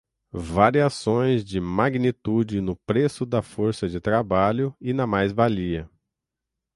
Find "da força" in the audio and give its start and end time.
3.23-3.87